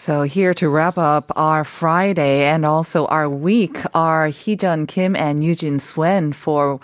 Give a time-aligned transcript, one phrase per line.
[0.00, 5.44] So here to wrap up our Friday and also our week are Heejun Kim and
[5.44, 6.80] Eugene Swen for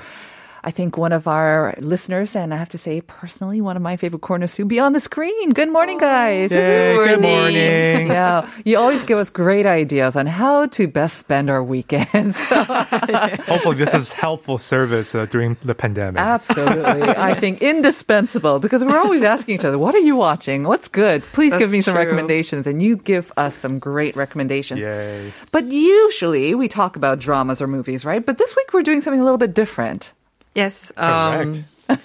[0.66, 3.96] I think one of our listeners, and I have to say personally, one of my
[3.96, 5.50] favorite corners to be on the screen.
[5.50, 6.50] Good morning, guys.
[6.50, 8.08] Yay, good morning.
[8.08, 12.44] Yeah, you always give us great ideas on how to best spend our weekends.
[12.50, 16.20] Hopefully, this is helpful service uh, during the pandemic.
[16.20, 16.82] Absolutely.
[17.16, 20.64] I think indispensable because we're always asking each other, what are you watching?
[20.64, 21.22] What's good?
[21.32, 22.02] Please give me some true.
[22.02, 22.66] recommendations.
[22.66, 24.80] And you give us some great recommendations.
[24.80, 25.32] Yay.
[25.52, 28.26] But usually we talk about dramas or movies, right?
[28.26, 30.12] But this week we're doing something a little bit different.
[30.56, 30.90] Yes.
[30.96, 31.60] Correct.
[31.88, 32.00] Um,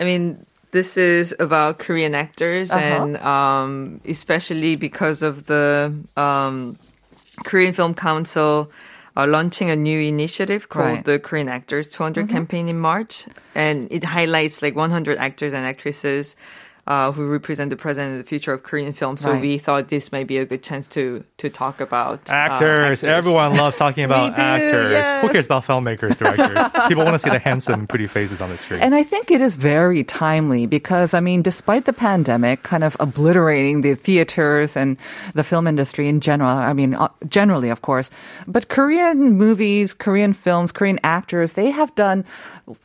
[0.00, 2.82] I mean, this is about Korean actors, Uh-huh.
[2.82, 6.76] and um, especially because of the um,
[7.44, 8.70] Korean Film Council
[9.16, 11.04] uh, launching a new initiative called Right.
[11.04, 11.10] Mm-hmm.
[11.10, 16.34] the Korean Actors 200 campaign in March, and it highlights like 100 actors and actresses.
[16.84, 19.16] Uh, who represent the present and the future of Korean film?
[19.16, 19.40] So Right.
[19.40, 23.04] we thought this might be a good chance to to talk about uh, Actors.
[23.04, 24.90] Everyone loves talking about do, actors.
[24.90, 25.22] yes.
[25.22, 26.58] Who cares about filmmakers, directors?
[26.88, 28.80] People want to see the handsome, pretty faces on the screen.
[28.82, 32.96] And I think it is very timely because, I mean, despite the pandemic kind of
[32.98, 34.96] obliterating the theaters and
[35.34, 38.10] the film industry in general, I mean, uh, generally, of course,
[38.48, 42.24] but Korean movies, Korean films, Korean actors, they have done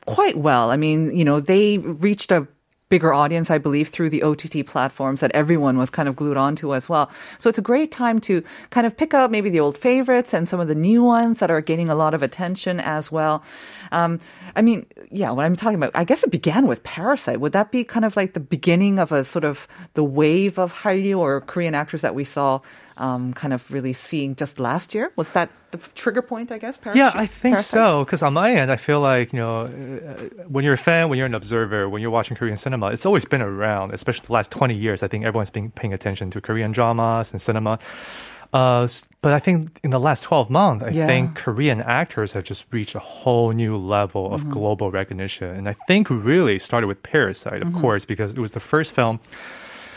[0.06, 0.70] quite well.
[0.70, 2.46] I mean, you know, they reached a
[2.90, 6.74] bigger audience, I believe, through the OTT platforms that everyone was kind of glued onto
[6.74, 7.12] as well.
[7.38, 10.48] So it's a great time to kind of pick out maybe the old favorites and
[10.48, 13.44] some of the new ones that are gaining a lot of attention as well.
[13.92, 14.20] Um,
[14.56, 17.42] I mean, yeah, what I'm talking about, I guess it began with Parasite.
[17.42, 20.74] Would that be kind of like the beginning of a sort of the wave of
[20.74, 22.62] Hallyu or Korean actors that we saw
[22.98, 25.12] um, kind of really seeing just last year?
[25.16, 26.78] Was that the trigger point, I guess?
[26.78, 26.98] Parasite?
[26.98, 27.72] yeah, I think Parasite?
[27.80, 28.04] so.
[28.06, 29.68] Because on my end, I feel like you know, uh,
[30.48, 33.26] when you're a fan, when you're an observer, when you're watching Korean cinema, it's always
[33.26, 33.94] been around.
[33.94, 37.42] Especially the last 20 years, I think everyone's been paying attention to Korean dramas and
[37.42, 37.80] cinema.
[38.54, 38.88] Uh,
[39.22, 41.06] but I think in the last 12 months, I Yeah.
[41.06, 45.50] think Korean actors have just reached a whole new level of global recognition.
[45.54, 49.20] And I think really started with Parasite, of course, because it was the first film,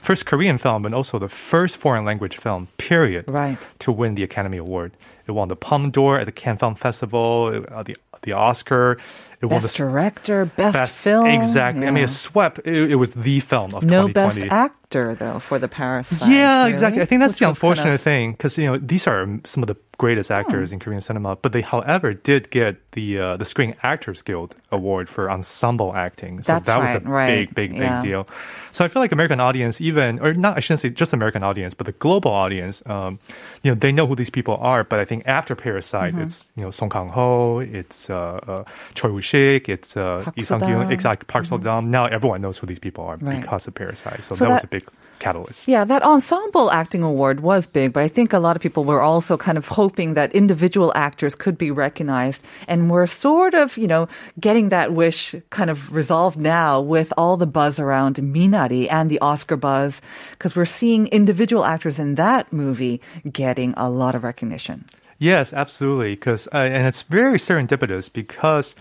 [0.01, 3.59] first Korean film, and also the first foreign language film, period, Right.
[3.81, 4.93] to win the Academy Award.
[5.31, 8.99] It won the Palme d'Or at the Cannes Film Festival, uh, the, the Oscar.
[9.41, 11.27] It won the director, best, best film.
[11.27, 11.87] Exactly.
[11.87, 12.05] I mean, Yeah.
[12.05, 12.59] it swept.
[12.65, 14.13] It, it was the film of no 2020.
[14.13, 16.29] best actor though for the Parasite.
[16.29, 16.71] Yeah, really?
[16.73, 17.01] exactly.
[17.01, 19.27] I think that's Which the was kind unfortunate of- thing because you know these are
[19.47, 23.37] some of the greatest actors in Korean cinema, but they, however, did get the uh,
[23.39, 26.43] the Screen Actors Guild Award for ensemble acting.
[26.43, 27.39] So That's that was a right, right.
[27.39, 28.03] big, big, big Yeah.
[28.03, 28.29] deal.
[28.73, 31.73] So I feel like American audience, even or not, I shouldn't say just American audience,
[31.75, 33.19] but the global audience, um,
[33.63, 34.85] you know, they know who these people are.
[34.85, 36.23] But I think after Parasite, Mm-hmm.
[36.23, 38.65] it's you know Song Kang Ho, it's uh, uh,
[38.95, 40.89] Choi Woo Shik, it's uh, Park Lee Sung Seo-dam.
[40.89, 41.91] Kyun, exactly Park Seo Dam.
[41.91, 43.41] Now everyone knows who these people are Right.
[43.41, 44.23] because of Parasite.
[44.25, 44.89] So, So that, was a big
[45.19, 45.69] catalyst.
[45.69, 49.03] Yeah, that ensemble acting award was big, but I think a lot of people were
[49.03, 52.43] also kind of hoping that individual actors could be recognized.
[52.69, 54.09] And we're sort of, you know,
[54.41, 59.19] getting that wish kind of resolved now with all the buzz around Minari and the
[59.21, 60.01] Oscar buzz,
[60.33, 64.89] because we're seeing individual actors in that movie getting a lot of recognition.
[65.21, 66.15] Yes, absolutely.
[66.15, 68.75] Because uh, and it's very serendipitous because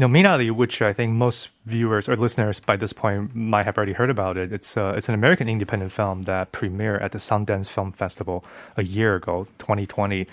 [0.00, 3.92] know Minari, which I think most viewers or listeners by this point might have already
[3.92, 4.52] heard about it.
[4.52, 8.44] It's uh, it's an American independent film that premiered at the Sundance Film Festival
[8.76, 10.26] a year ago, 2020,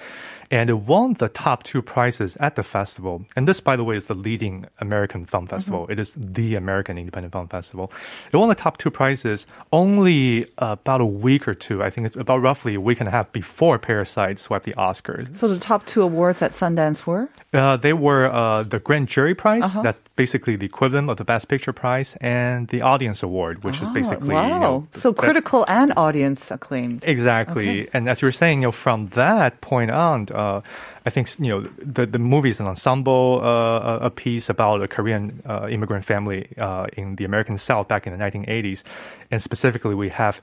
[0.50, 3.26] and it won the top two prizes at the festival.
[3.36, 5.88] And this, by the way, is the leading American film festival.
[5.90, 7.92] It is the American Independent Film Festival.
[8.32, 11.84] It won the top two prizes only about a week or two.
[11.84, 15.36] I think it's about roughly a week and a half before Parasite swept the Oscars.
[15.36, 17.30] So the top two awards at Sundance were?
[17.54, 19.57] Uh, they were uh, the Grand Jury Prize.
[19.66, 19.82] Uh-huh.
[19.82, 23.90] That's basically the equivalent of the Best Picture Prize, and the Audience Award, which is
[23.90, 24.48] Oh, basically wow.
[24.54, 27.04] you know, so the- critical and audience acclaimed.
[27.08, 27.90] Exactly, Okay.
[27.94, 30.62] and as you were saying, you know, from that point on, uh,
[31.06, 34.88] I think you know the the movie is an ensemble uh, a piece about a
[34.88, 38.84] Korean uh, immigrant family uh, in the American South back in the 1980s,
[39.32, 40.42] and specifically we have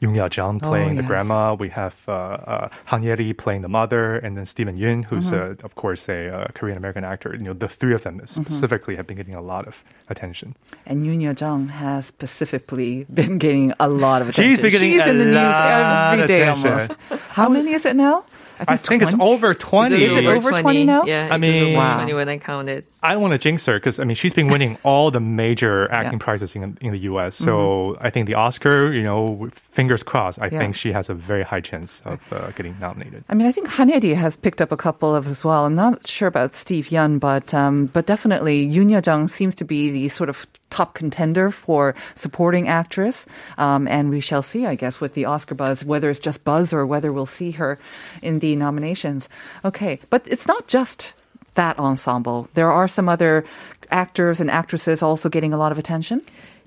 [0.00, 1.08] Yoon Ya Jung playing the yes.
[1.08, 1.54] grandma.
[1.54, 5.54] We have uh, uh, Han Ye-ri playing the mother, and then Stephen Yun, who's uh,
[5.62, 7.34] of course a uh, Korean American actor.
[7.34, 10.56] You know, the three of them specifically have been getting a lot of attention.
[10.84, 14.50] And Yoon Yo Jung has specifically been getting a lot of attention.
[14.52, 16.70] She's been getting She's in the news every of attention.
[16.70, 17.22] almost.
[17.30, 18.24] How many is it now?
[18.68, 20.02] I think it's over twenty.
[20.04, 21.04] Is it over 20 now?
[21.04, 21.96] Yeah, I it was mean- over Wow.
[21.96, 22.84] 20 when I counted.
[23.02, 25.90] I don't want to jinx her because I mean she's been winning all the major
[25.90, 27.36] acting prizes in, in the U.S.
[27.36, 30.38] So I think the Oscar, you know, fingers crossed.
[30.40, 30.54] I Mm-hmm.
[30.54, 30.60] Yeah.
[30.60, 33.24] think she has a very high chance of uh, getting nominated.
[33.28, 35.66] I mean, I think Han Ye-ri has picked up a couple of as well.
[35.66, 39.64] I'm not sure about Steve Yun, but um, but definitely Yoon Yo Jung seems to
[39.64, 43.26] be the sort of top contender for supporting actress.
[43.56, 46.72] Um, and we shall see, I guess, with the Oscar buzz, whether it's just buzz
[46.74, 47.78] or whether we'll see her
[48.22, 49.28] in the nominations.
[49.62, 51.14] Okay, but it's not just
[51.54, 52.48] that ensemble.
[52.54, 53.44] There are some other
[53.90, 56.20] actors and actresses also getting a lot of attention.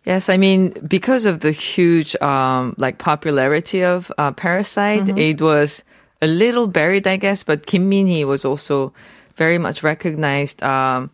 [0.06, 5.18] Yes, I mean because of the huge um, like popularity of uh, Parasite, Mm-hmm.
[5.20, 5.84] it was
[6.22, 7.44] a little buried, I guess.
[7.44, 8.94] But Kim Min Hee was also
[9.36, 11.12] very much recognized um,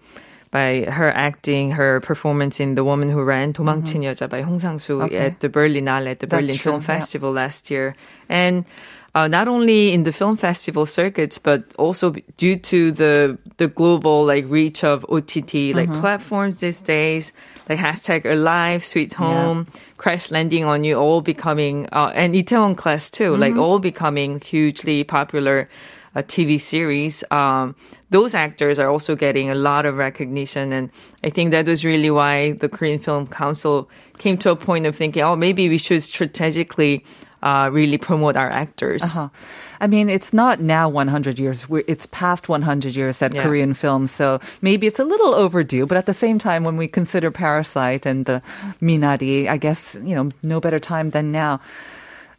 [0.53, 4.99] by her acting, her performance in The Woman Who Ran, 도망친 여자 by Hong Sang-soo
[4.99, 5.05] Mm-hmm.
[5.07, 5.17] Okay.
[5.19, 6.87] at the Berlinale at the That's Berlin true, Film yeah.
[6.87, 7.95] Festival last year,
[8.29, 8.65] and.
[9.15, 13.67] Uh, not only in the film festival circuits, but also b- due to the the
[13.67, 16.01] global like reach of OTT like Mm-hmm.
[16.05, 17.33] platforms these days,
[17.69, 19.65] like hashtag Alive, Sweet Home,
[19.97, 25.03] Crash Landing on You, all becoming uh, and Itaewon Class too, like all becoming hugely
[25.03, 25.69] popular
[26.16, 27.24] uh, TV series.
[27.32, 27.76] Um,
[28.10, 30.90] those actors are also getting a lot of recognition, and
[31.24, 33.90] I think that was really why the Korean Film Council
[34.20, 37.04] came to a point of thinking, oh, maybe we should strategically.
[37.44, 39.04] Uh, really promote our actors.
[39.04, 39.28] Uh-huh.
[39.82, 41.68] I mean, it's not now 100 years.
[41.68, 43.44] We're, it's past 100 years at Yeah.
[43.44, 45.86] Korean film, so maybe it's a little overdue.
[45.86, 48.42] But at the same time, when we consider Parasite and the
[48.82, 51.60] Minari, I guess, you know, no better time than now.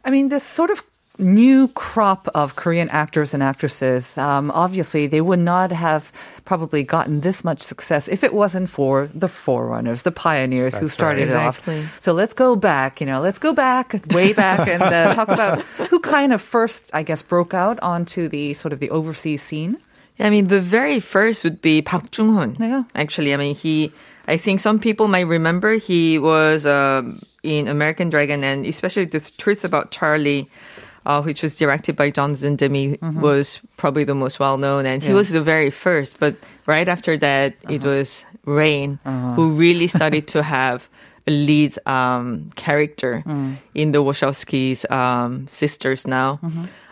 [0.03, 0.81] I mean, this sort of
[1.17, 6.11] new crop of Korean actors and actresses, um, obviously, they would not have
[6.45, 11.31] probably gotten this much success if it wasn't for the forerunners, the pioneers who started
[11.31, 11.41] right.
[11.41, 12.01] it off.
[12.01, 15.61] So let's go back, you know, let's go back, way back, and uh, talk about
[15.89, 19.77] who kind of first, I guess, broke out onto the sort of the overseas scene.
[20.19, 22.57] I mean, the very first would be Park Jung-hoon.
[22.59, 22.83] Yeah.
[22.95, 23.91] Actually, I mean, he,
[24.27, 29.19] I think some people might remember he was um, in American Dragon and especially The
[29.37, 30.49] Truth About Charlie,
[31.05, 34.85] uh, which was directed by Jonathan Demme, was probably the most well known.
[34.85, 35.15] And he Yeah.
[35.15, 36.19] was the very first.
[36.19, 36.35] But
[36.65, 38.99] right after that, it was Rain,
[39.35, 40.89] who really started to have
[41.27, 43.23] a lead um, character
[43.73, 46.39] in the Wachowskis' um, sisters now.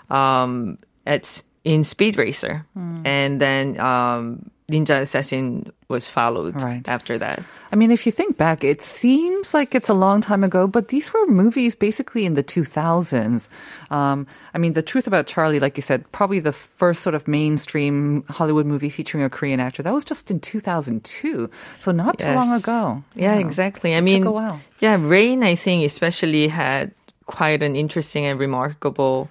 [0.09, 6.87] Um, it's in Speed Racer, and then um, Ninja Assassin was followed Right.
[6.89, 7.41] after that.
[7.71, 10.87] I mean, if you think back, it seems like it's a long time ago, but
[10.89, 13.47] these were movies basically in the 2000s.
[13.91, 17.27] Um, I mean, The Truth About Charlie, like you said, probably the first sort of
[17.27, 19.83] mainstream Hollywood movie featuring a Korean actor.
[19.83, 21.49] That was just in 2002.
[21.79, 22.63] So not too long Yes.
[22.63, 23.03] ago.
[23.15, 23.93] Yeah, exactly.
[23.93, 24.59] I It mean, took a while.
[24.79, 26.91] yeah, Rain, I think, especially had
[27.25, 29.29] quite an interesting and remarkable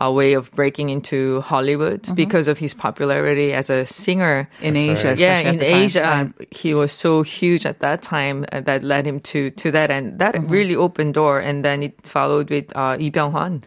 [0.00, 4.48] uh, way of breaking into Hollywood because of his popularity as a singer.
[4.62, 5.82] In Asia, especially yeah, in the time.
[5.84, 6.46] Asia, Yeah.
[6.50, 10.18] he was so huge at that time uh, that led him to to that, and
[10.18, 10.48] that Mm-hmm.
[10.48, 11.38] really opened door.
[11.38, 13.62] And then it followed with uh, Lee Byung Hun.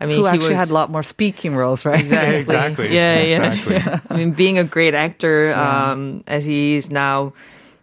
[0.00, 1.98] I mean, Who he actually was, had a lot more speaking roles, right?
[2.00, 2.38] Exactly.
[2.46, 2.88] Exactly.
[2.94, 3.52] Yeah, yeah.
[3.52, 3.78] Exactly.
[4.10, 7.32] I mean, being a great actor, um, as he is now,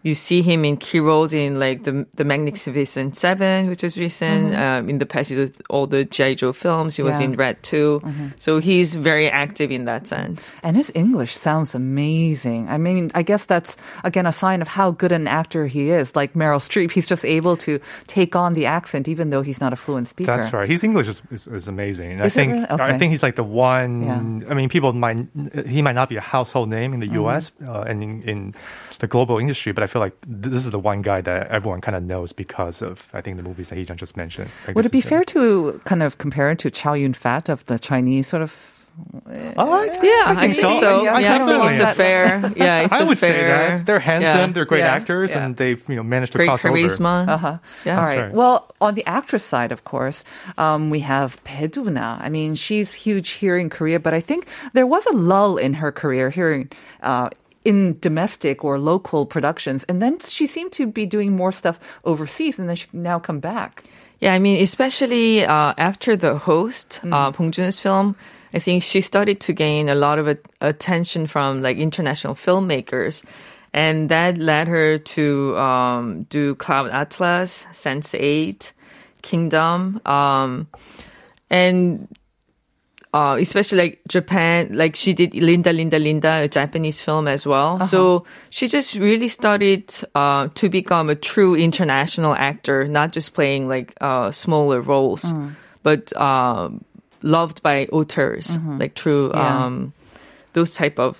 [0.05, 4.53] you see him in key roles in like the the Magnificent Seven, which was recent.
[4.53, 6.35] Um, in the past, he did all the G.I.
[6.35, 6.95] Joe films.
[6.95, 7.25] He was Yeah.
[7.25, 8.01] in Red 2.
[8.37, 10.53] So he's very active in that sense.
[10.61, 12.69] And his English sounds amazing.
[12.69, 16.15] I mean, I guess that's again a sign of how good an actor he is.
[16.15, 19.73] Like Meryl Streep, he's just able to take on the accent even though he's not
[19.73, 20.37] a fluent speaker.
[20.37, 20.69] That's right.
[20.69, 22.19] His English is, is, is amazing.
[22.19, 22.93] Is I think really?
[22.93, 24.03] I think he's like the one.
[24.05, 24.51] Yeah.
[24.51, 25.17] I mean, people might
[25.65, 27.15] he might not be a household name in the Mm-hmm.
[27.29, 27.51] U.S.
[27.65, 28.53] Uh, and in, in
[28.99, 31.95] the global industry, but I feel like this is the one guy that everyone kind
[31.95, 34.49] of knows because of I think the movies that he just mentioned.
[34.75, 37.79] Would it be fair to kind of compare it to Chow Yun Fat of the
[37.79, 38.51] Chinese sort of?
[39.55, 40.71] Oh, Yeah, I think so.
[40.73, 41.03] so.
[41.03, 42.53] Yeah, Yeah, I, I think it's a fair.
[42.57, 43.29] Yeah, it's I would fair.
[43.31, 44.53] say that they're handsome, yeah.
[44.53, 46.75] they're great actors, and they've you know managed to Great cross over.
[46.75, 47.27] charisma.
[47.27, 47.57] Uh-huh.
[47.85, 47.97] Yeah.
[47.97, 48.19] All right.
[48.23, 48.31] right.
[48.33, 50.23] Well, on the actress side, of course,
[50.57, 52.19] um, we have Bae Doona.
[52.19, 55.73] I mean, she's huge here in Korea, but I think there was a lull in
[55.75, 56.69] her career here in,
[57.01, 57.29] uh,
[57.65, 62.59] in domestic or local productions, and then she seemed to be doing more stuff overseas,
[62.59, 63.83] and then she now come back.
[64.21, 67.13] Yeah, I mean, especially uh, after the host, Mm.
[67.13, 68.15] uh, Bong Joon's film,
[68.53, 73.23] I think she started to gain a lot of a- attention from like international filmmakers,
[73.73, 78.71] and that led her to um, do Cloud Atlas, Sense8,
[79.21, 80.67] Kingdom, um,
[81.49, 82.07] and
[83.15, 87.79] uh, especially like Japan, like she did Linda, Linda, Linda, a Japanese film as well.
[87.87, 89.87] So she just really started
[90.19, 95.23] uh, to become a true international actor, not just playing like uh, smaller roles,
[95.83, 96.69] but uh,
[97.23, 99.65] loved by auteurs, like true Yeah.
[99.65, 99.93] um,
[100.51, 101.15] those type of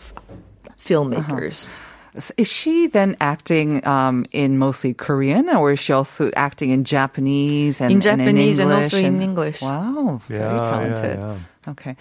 [0.86, 1.68] filmmakers.
[2.38, 7.82] Is she then acting um, in mostly Korean, or is she also acting in Japanese
[7.82, 9.62] and In and Japanese and English also in English.
[9.62, 11.20] Wow, very Yeah, yeah, talented.
[11.20, 11.36] yeah.
[11.68, 11.96] Okay.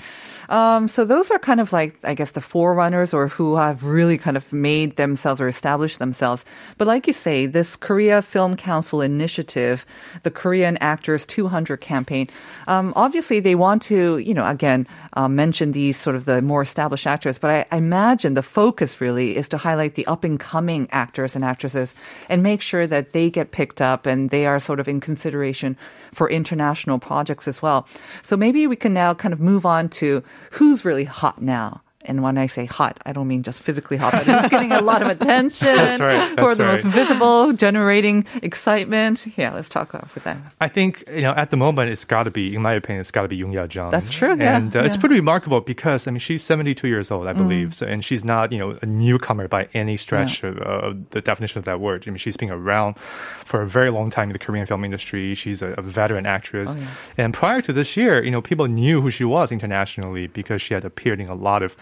[0.51, 4.19] Um, so those are kind of like, I guess, the forerunners or who have really
[4.19, 6.45] kind of made themselves or established themselves.
[6.77, 9.87] But like you say, this Korea Film Council initiative,
[10.23, 12.29] the Korean Actors 200 campaign,
[12.69, 16.61] um, obviously they want to, you know, again, uh, mention these sort of the more
[16.61, 17.39] established actors.
[17.39, 21.35] But I, I imagine the focus really is to highlight the up and coming actors
[21.35, 21.95] and actresses
[22.29, 25.77] and make sure that they get picked up and they are sort of in consideration
[26.15, 27.87] for international projects as well.
[28.23, 31.84] So maybe we can now kind of move on to who's really hot now.
[32.07, 34.81] And when I say hot, I don't mean just physically hot, but who's getting a
[34.83, 35.69] lot of attention.
[35.77, 39.27] That's right, that's the most visible, generating excitement.
[39.37, 40.37] Yeah, let's talk off with that.
[40.61, 43.11] I think you know at the moment it's got to be, in my opinion, it's
[43.11, 43.91] got to be Yoon Ya Jung.
[43.91, 47.27] That's true, yeah, and uh, it's pretty remarkable because I mean she's 72 years old,
[47.27, 47.39] I Mm.
[47.39, 51.21] believe, so and she's not you know a newcomer by any stretch of uh, the
[51.21, 52.05] definition of that word.
[52.07, 55.35] I mean she's been around for a very long time in the Korean film industry.
[55.35, 56.87] She's a, a veteran actress, Oh,
[57.19, 60.75] and prior to this year, you know people knew who she was internationally because she
[60.75, 61.75] had appeared in a lot of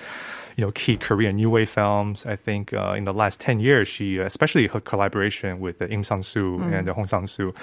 [0.57, 2.27] you know, key Korean new wave films.
[2.27, 6.05] I think uh, in the last 10 years, she, especially her collaboration with uh, Im
[6.05, 7.55] Sang-soo and uh, Hong Sang-soo,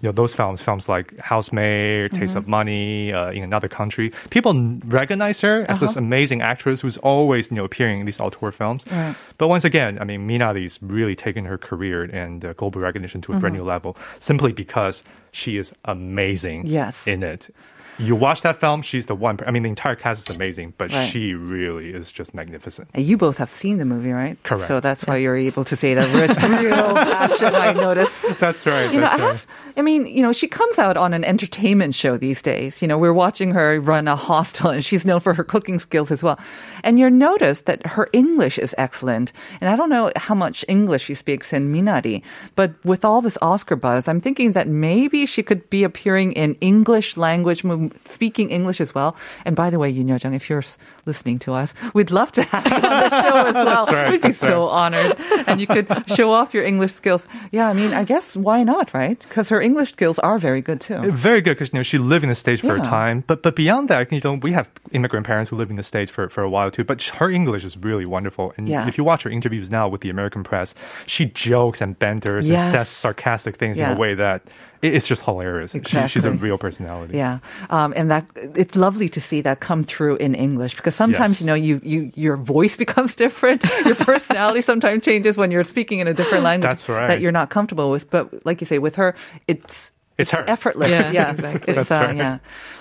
[0.00, 4.54] you know, those films, films like Housemaid, Taste of Money, uh, in another country, people
[4.86, 8.84] recognize her as this amazing actress who's always, you know, appearing in these auteur films.
[8.90, 9.14] Right.
[9.38, 13.32] But once again, I mean, Minari's really taken her career and uh, global recognition to
[13.34, 17.06] a brand new level simply because she is amazing Yes.
[17.06, 17.54] in it.
[17.98, 19.38] You watch that film, she's the one.
[19.46, 21.08] I mean, the entire cast is amazing, but Right.
[21.08, 22.88] she really is just magnificent.
[22.96, 24.42] You both have seen the movie, right?
[24.42, 24.66] Correct.
[24.68, 28.14] So that's why you're able to say that with real passion, I noticed.
[28.40, 28.92] That's right.
[28.92, 29.46] You know, I have,
[29.76, 32.82] I mean, you know, she comes out on an entertainment show these days.
[32.82, 36.10] You know, we're watching her run a hostel and she's known for her cooking skills
[36.10, 36.38] as well.
[36.82, 39.32] And you notice that her English is excellent.
[39.60, 42.22] And I don't know how much English she speaks in Minari,
[42.56, 46.54] but with all this Oscar buzz, I'm thinking that maybe she could be appearing in
[46.60, 49.16] English language, mov- speaking English as well.
[49.44, 50.64] And by the way, Yoon Jung, if you're
[51.06, 53.86] listening to us, we'd love to have you on the show as well.
[53.86, 55.16] right, We'd be so honored.
[55.46, 55.86] And you could
[56.16, 57.26] show off your English skills.
[57.50, 59.18] Yeah, I mean, I guess why not, right?
[59.28, 60.94] Because her English skills are very good too.
[60.96, 62.82] Uh, very good because you know she lived in the states for Yeah.
[62.82, 65.76] a time, but but beyond that, you know we have immigrant parents who live in
[65.76, 66.84] the states for, for a while too.
[66.84, 68.86] But her English is really wonderful, and Yeah.
[68.88, 70.74] if you watch her interviews now with the American press,
[71.06, 72.62] she jokes and banters Yes.
[72.62, 74.42] and says sarcastic things in a way that
[74.82, 75.72] it's just hilarious.
[75.86, 77.16] She, she's a real personality.
[77.16, 77.38] Yeah,
[77.70, 81.40] um, and that it's lovely to see that come through in English because sometimes Yes.
[81.40, 86.00] you know you, you your voice becomes different, your personality sometimes changes when you're speaking
[86.00, 87.06] in a different language That's right.
[87.06, 88.10] that you're not comfortable with.
[88.10, 89.14] But like you say, with her,
[89.46, 90.44] it's It's her.
[90.48, 90.90] effortless.
[90.90, 91.74] Yeah, exactly.
[91.74, 92.16] It's, uh, That's right.
[92.16, 92.38] Yeah.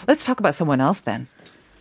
[0.08, 1.28] Let's talk about someone else then.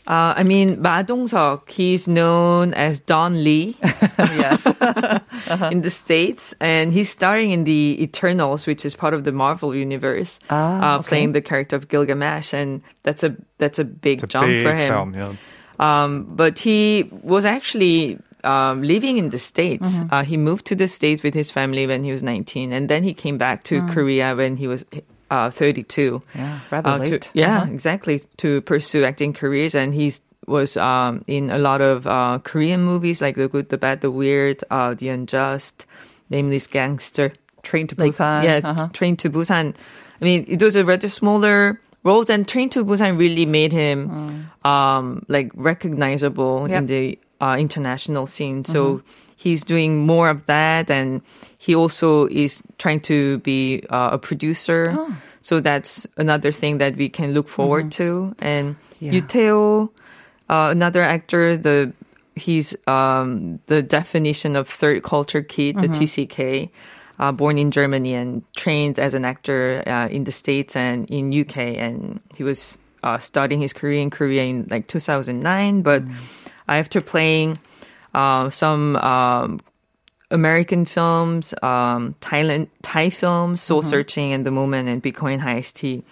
[0.07, 3.76] Uh, I mean, Ma Dong-seok, he's known as Don Lee
[4.19, 4.66] yes.
[5.71, 9.75] in the States, and he's starring in the Eternals, which is part of the Marvel
[9.75, 11.09] universe, Ah, uh, okay.
[11.09, 14.62] playing the character of Gilgamesh, and that's a that's a big It's a jump big
[14.66, 14.90] for him.
[14.92, 15.14] film.
[15.14, 15.35] Yeah.
[15.78, 19.97] Um, but he was actually um, living in the States.
[19.97, 20.12] Mm-hmm.
[20.14, 23.02] Uh, he moved to the States with his family when he was 19, and then
[23.02, 24.85] he came back to Korea when he was
[25.31, 26.21] uh, 32.
[26.21, 26.23] Mm.
[26.35, 27.31] Yeah, rather Uh, to- late.
[27.35, 27.73] yeah, Uh-huh.
[27.73, 28.21] exactly.
[28.39, 33.21] To pursue acting careers, and he's was um, in a lot of uh, Korean movies
[33.23, 35.87] like The Good, the Bad, the Weird, uh, The Unjust,
[36.29, 37.33] Nameless Gangster.
[37.63, 38.43] Train to Like, Busan.
[38.43, 38.89] Yeah, Uh-huh.
[38.93, 39.75] Train to Busan.
[40.21, 44.49] I mean, it was a rather smaller roles, and Train to Busan really made him
[44.65, 46.79] um, like recognizable Yep.
[46.79, 48.65] in the uh, international scene.
[48.65, 49.03] So
[49.41, 51.23] he's doing more of that, and
[51.57, 54.93] he also is trying to be uh, a producer.
[55.41, 58.37] So that's another thing that we can look forward to.
[58.39, 59.13] And Yeah.
[59.13, 59.91] Yoo Tae-oh,
[60.53, 61.93] uh, another actor, the
[62.37, 66.69] he's um, the definition of third culture kid, the TCK.
[67.21, 71.29] Uh, born in Germany and trained as an actor uh, in the States and in
[71.29, 75.37] UK, and he was uh, starting his career in Korea in like 2009.
[75.83, 76.03] But
[76.67, 77.59] after playing
[78.14, 79.61] uh, some um,
[80.31, 86.02] American films, um, Thailand Thai films, Soul Searching, and The Moment, and Bitcoin Heist, he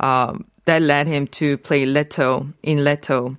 [0.00, 3.36] um, that led him to play Leto in Leto,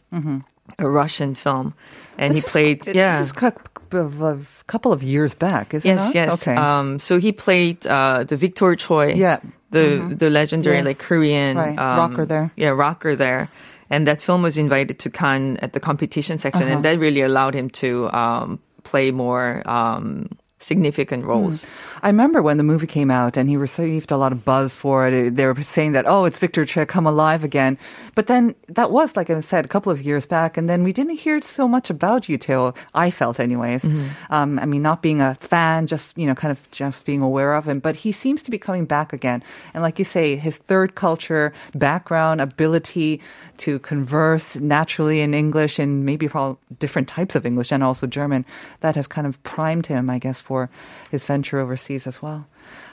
[0.79, 1.73] a Russian film,
[2.17, 3.19] and he played It- yeah.
[3.21, 4.37] This is a
[4.67, 6.41] couple of years back, is it Yes, yes.
[6.41, 6.55] Okay.
[6.55, 9.13] Um, so he played uh, the Victor Choi.
[9.13, 9.39] Yeah.
[9.69, 10.85] The the legendary Yes.
[10.85, 11.77] like Korean Right.
[11.77, 12.51] um, Rocker there.
[12.55, 13.49] Yeah, rocker there.
[13.89, 16.75] And that film was invited to Cannes at the competition section, Uh-huh.
[16.75, 20.29] and that really allowed him to um, play more um,
[20.59, 21.67] significant roles.
[22.01, 25.07] I remember when the movie came out and he received a lot of buzz for
[25.07, 25.35] it.
[25.35, 27.77] They were saying that, oh, it's Victor Che come alive again.
[28.15, 30.57] But then that was, like I said, a couple of years back.
[30.57, 33.85] And then we didn't hear so much about you, till I felt anyways.
[34.29, 37.53] Um, I mean, not being a fan, just, you know, kind of just being aware
[37.53, 37.79] of him.
[37.79, 39.43] But he seems to be coming back again.
[39.73, 43.21] And like you say, his third culture, background, ability
[43.57, 48.45] to converse naturally in English and maybe all different types of English and also German,
[48.81, 50.69] that has kind of primed him, I guess, for
[51.11, 52.47] his venture overseas as well.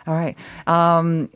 [0.06, 0.37] All right.
[0.66, 1.30] Um,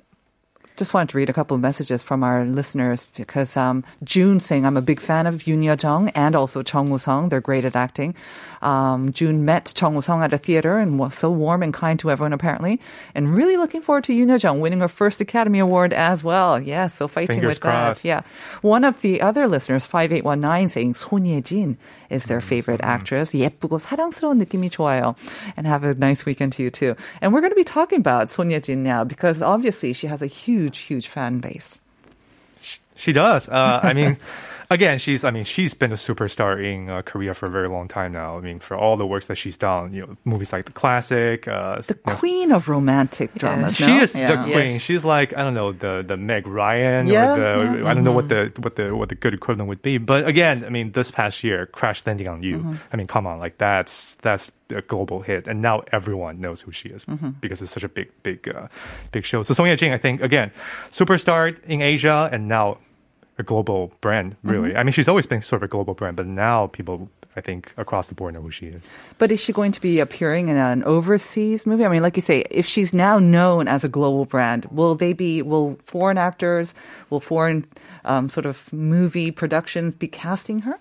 [0.78, 4.64] just wanted to read a couple of messages from our listeners because um, June saying
[4.64, 7.28] I'm a big fan of Yoon Ye Jung and also Chung Woo Sung.
[7.28, 8.14] They're great at acting.
[8.62, 11.98] Um, June met Chung Woo Sung at a theater and was so warm and kind
[11.98, 12.80] to everyone apparently,
[13.14, 16.60] and really looking forward to Yoon Ye Jung winning her first Academy Award as well.
[16.60, 18.02] Yeah, so fighting Fingers with crossed.
[18.04, 18.08] that.
[18.08, 18.22] Yeah,
[18.62, 21.76] one of the other listeners, five eight one nine, saying Son Ye Jin
[22.09, 23.33] is their favorite actress.
[23.33, 25.15] 예쁘고 사랑스러운 느낌이 좋아요,
[25.57, 26.95] and have a nice weekend to you too.
[27.21, 30.21] And we're going to be talking about Son Ye Jin now because obviously she has
[30.21, 31.79] a huge, huge fan base.
[32.95, 33.49] She does.
[33.49, 34.17] Uh, I mean,
[34.70, 35.24] again, she's.
[35.24, 38.36] I mean, she's been a superstar in uh, Korea for a very long time now.
[38.38, 41.46] I mean, for all the works that she's done, you know, movies like The Classic.
[41.48, 43.76] Uh, The you know, queen of romantic dramas.
[43.76, 44.00] She no?
[44.02, 44.74] is the queen.
[44.76, 44.80] Yes.
[44.80, 47.88] She's like I don't know the the Meg Ryan Yeah, or the yeah.
[47.90, 49.98] I don't know what the what the what the good equivalent would be.
[49.98, 52.58] But again, I mean, this past year, Crash Landing on You.
[52.58, 52.74] Mm-hmm.
[52.92, 56.72] I mean, come on, like that's that's a global hit, and now everyone knows who
[56.72, 57.30] she is Mm-hmm.
[57.40, 58.68] because it's such a big big uh,
[59.12, 59.42] big show.
[59.42, 60.50] So Son Ye Jin, I think again,
[60.90, 62.78] superstar in Asia, and now
[63.38, 64.36] a global brand.
[64.42, 64.78] Really, Mm-hmm.
[64.78, 67.08] I mean, she's always been sort of a global brand, but now people.
[67.38, 68.82] I think across the board know who she is.
[69.16, 71.84] But is she going to be appearing in an overseas movie?
[71.84, 75.12] I mean, like you say, if she's now known as a global brand, will they
[75.12, 75.40] be?
[75.40, 76.74] Will foreign actors,
[77.10, 77.64] will foreign
[78.04, 80.78] um, sort of movie productions be casting her?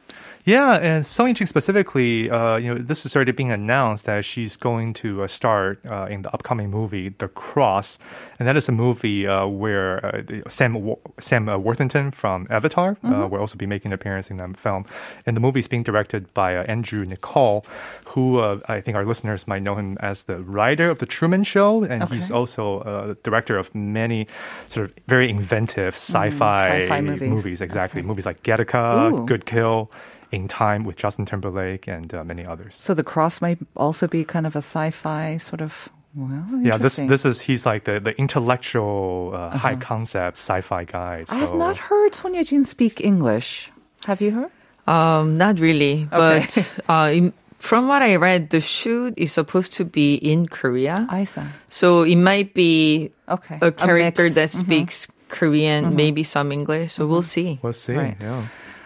[0.47, 4.55] Yeah, and Son Ye-jin specifically, uh, you know, this is already being announced that she's
[4.55, 7.99] going to uh, start uh, in the upcoming movie, The Cross,
[8.39, 13.27] and that is a movie uh, where uh, Sam Sam uh, Worthington from Avatar uh,
[13.29, 14.85] will also be making an appearance in that film,
[15.25, 17.65] and the movie is being directed by uh, Andrew Niccol,
[18.05, 21.43] who uh, I think our listeners might know him as the writer of The Truman
[21.43, 24.27] Show, and he's also uh, director of many
[24.69, 27.61] sort of very inventive sci-fi, sci-fi movies.
[27.61, 29.25] Exactly, movies like Gattaca, Ooh.
[29.25, 29.91] Good Kill,
[30.31, 32.79] In Time with Justin Timberlake, and uh, many others.
[32.81, 35.89] So the cross might also be kind of a sci-fi sort of.
[36.15, 41.25] Well, Yeah, this this is he's like the the intellectual, uh, high concept sci-fi guy.
[41.29, 43.69] I have not heard Son Ye Jin speak English.
[44.05, 44.51] Have you heard?
[44.87, 46.45] Um, not really, Okay.
[46.47, 51.05] but uh, in, from what I read, the shoot is supposed to be in Korea,
[51.09, 51.41] I see.
[51.69, 53.57] so it might be Okay.
[53.61, 54.35] a character mix.
[54.35, 54.59] that Mhm.
[54.63, 56.93] speaks Korean, maybe some English.
[56.93, 57.59] So we'll see.
[57.61, 57.93] We'll see.
[57.95, 58.15] Right.
[58.21, 58.43] Yeah.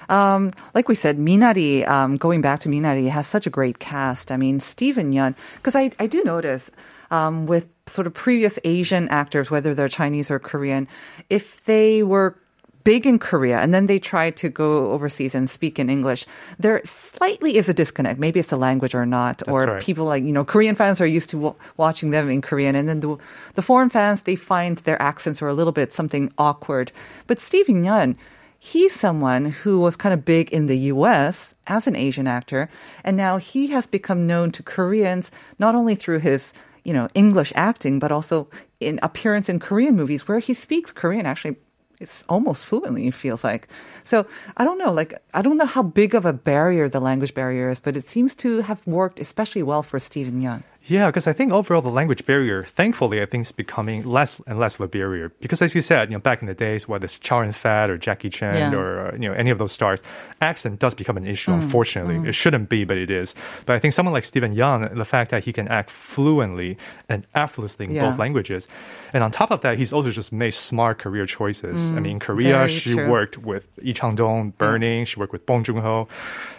[0.10, 4.32] Um, like we said, Minari, um, going back to Minari, has such a great cast.
[4.32, 6.72] I mean, Stephen Yun, because I, I do notice
[7.12, 10.88] um, with sort of previous Asian actors, whether they're Chinese or Korean,
[11.30, 12.36] if they were
[12.84, 16.26] big in Korea and then they try to go overseas and speak in English,
[16.60, 18.20] there slightly is a disconnect.
[18.20, 19.82] Maybe it's the language or not, or right.
[19.82, 22.88] people like, you know, Korean fans are used to w- watching them in Korean and
[22.88, 23.18] then the,
[23.56, 26.92] the foreign fans, they find their accents are a little bit something awkward.
[27.28, 28.18] But Stephen Yun,
[28.60, 32.70] he's someone who was kind of big in the US as an Asian actor,
[33.04, 37.52] and now he has become known to Koreans not only through his you know English
[37.56, 38.48] acting, but also
[38.80, 41.58] in appearance in Korean movies where he speaks Korean actually.
[42.02, 43.68] It's almost fluently, it feels like.
[44.04, 44.26] So
[44.58, 47.70] I don't know, like, I don't know how big of a barrier the language barrier
[47.70, 50.64] is, but it seems to have worked especially well for Stephen Young.
[50.88, 54.58] Yeah, because I think overall the language barrier, thankfully, I think is becoming less and
[54.60, 55.32] less of a barrier.
[55.40, 57.92] Because as you said, you know, back in the days, whether it's Chow Yun Fat
[57.92, 58.80] or Jackie Chan Yeah.
[58.80, 60.02] or uh, you know any of those stars,
[60.42, 61.52] accent does become an issue.
[61.52, 63.36] Mm, Unfortunately, it shouldn't be, but it is.
[63.68, 67.28] But I think someone like Stephen Young, the fact that he can act fluently and
[67.36, 68.10] effortlessly in Yeah.
[68.10, 68.68] both languages,
[69.14, 71.92] and on top of that, he's also just made smart career choices.
[71.92, 73.08] I mean, in Korea, Mm, very she true.
[73.08, 75.06] worked with Lee Chang Dong, Burning.
[75.06, 76.08] She worked with Bong Joon Ho,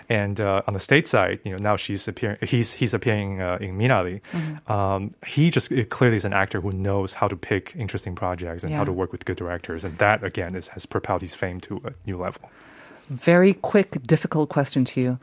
[0.08, 2.38] and uh, on the state side, you know, now she's appearing.
[2.42, 4.20] He's he's appearing uh, in Minari.
[4.32, 4.72] Mm-hmm.
[4.72, 8.72] Um, he just clearly is an actor who knows how to pick interesting projects and
[8.72, 11.80] how to work with good directors, and that again is, has propelled his fame to
[11.84, 12.50] a new level.
[13.08, 15.18] Very quick, difficult question to you.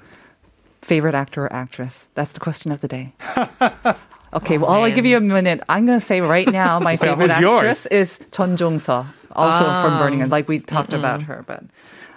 [0.82, 2.08] Favorite actor or actress?
[2.14, 3.14] That's the question of the day.
[4.32, 5.62] Okay, well, I'll give you a minute.
[5.68, 9.98] I'm going to say right now my Well, favorite actress is Chun Jong-seo, also from
[9.98, 10.30] Burning Man.
[10.30, 11.00] Like we talked Mm-mm.
[11.00, 11.64] about her, but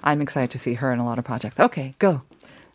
[0.05, 1.59] I'm excited to see her in a lot of projects.
[1.59, 2.23] Okay, go.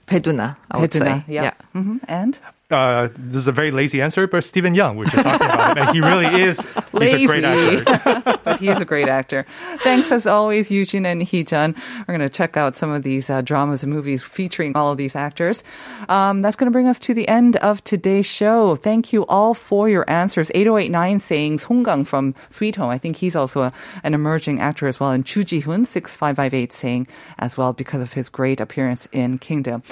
[0.07, 1.33] Bae Doona, I would Bae Doona, say.
[1.33, 1.51] yeah.
[1.73, 2.39] hmm And?
[2.69, 5.77] Uh, this is a very lazy answer, but Stephen Young, we were just talking about
[5.77, 6.59] him, and he really is
[6.91, 7.87] he's a great Lazy.
[7.87, 8.39] actor.
[8.43, 9.45] but he is a great actor.
[9.83, 11.77] Thanks as always, Eugene and Heejun.
[11.99, 14.97] We're going to check out some of these uh, dramas and movies featuring all of
[14.97, 15.63] these actors.
[16.09, 18.75] Um, that's going to bring us to the end of today's show.
[18.75, 20.51] Thank you all for your answers.
[20.53, 22.89] 8089 saying Song Kang from Sweet Home.
[22.89, 25.11] I think he's also a, an emerging actor as well.
[25.11, 27.07] And Chu Ji-hoon 6558 saying
[27.39, 29.83] as well because of his great appearance in Kingdom.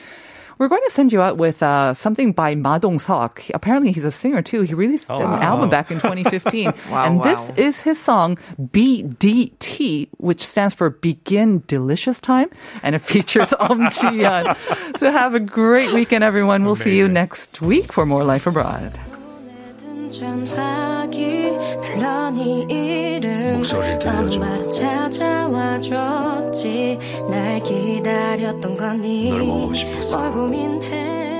[0.58, 3.52] We're going to send you out with uh, something by Ma Dong-seok.
[3.54, 4.62] Apparently, he's a singer too.
[4.62, 5.40] He released Oh, an wow.
[5.42, 11.64] album back in 2015, Wow, and this is his song BDT, which stands for Begin
[11.68, 12.50] Delicious Time,
[12.84, 14.98] and it features Om Ji-yeon.
[14.98, 16.64] So have a great weekend, everyone.
[16.66, 18.94] We'll see you next week for more Life Abroad.
[20.10, 24.40] 전화기 별러니 이름 목소리 들려줘.
[24.40, 30.18] 바로 찾아와 줬지 날 기다렸던 거니 널 보고 싶었어.
[30.20, 31.35] 뭘 고민해